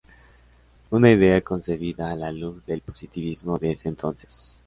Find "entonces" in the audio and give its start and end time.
3.87-4.59